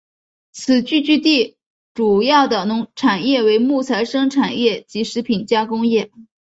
[0.51, 1.57] 此聚居地
[1.93, 2.65] 主要的
[2.95, 6.09] 产业为木材生产业及食品加工业。